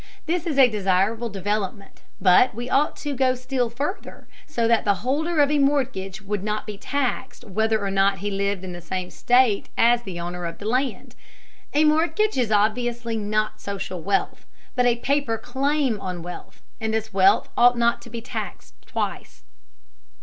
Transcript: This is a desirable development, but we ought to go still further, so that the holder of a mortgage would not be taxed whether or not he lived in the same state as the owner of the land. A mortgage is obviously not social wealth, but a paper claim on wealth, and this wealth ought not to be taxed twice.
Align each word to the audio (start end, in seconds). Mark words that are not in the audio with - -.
This 0.25 0.47
is 0.47 0.57
a 0.57 0.67
desirable 0.67 1.29
development, 1.29 2.01
but 2.19 2.55
we 2.55 2.71
ought 2.71 2.95
to 2.95 3.13
go 3.13 3.35
still 3.35 3.69
further, 3.69 4.27
so 4.47 4.67
that 4.67 4.83
the 4.83 4.95
holder 5.05 5.39
of 5.39 5.51
a 5.51 5.59
mortgage 5.59 6.23
would 6.23 6.43
not 6.43 6.65
be 6.65 6.75
taxed 6.75 7.43
whether 7.43 7.79
or 7.79 7.91
not 7.91 8.17
he 8.17 8.31
lived 8.31 8.63
in 8.63 8.71
the 8.71 8.81
same 8.81 9.11
state 9.11 9.69
as 9.77 10.01
the 10.01 10.19
owner 10.19 10.45
of 10.45 10.57
the 10.57 10.65
land. 10.65 11.13
A 11.75 11.83
mortgage 11.83 12.35
is 12.35 12.51
obviously 12.51 13.15
not 13.15 13.61
social 13.61 14.01
wealth, 14.01 14.47
but 14.75 14.87
a 14.87 14.95
paper 14.95 15.37
claim 15.37 15.99
on 16.01 16.23
wealth, 16.23 16.63
and 16.81 16.95
this 16.95 17.13
wealth 17.13 17.49
ought 17.55 17.77
not 17.77 18.01
to 18.01 18.09
be 18.09 18.21
taxed 18.21 18.73
twice. 18.87 19.43